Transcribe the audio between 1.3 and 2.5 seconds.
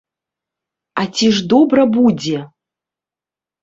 ж добра будзе?!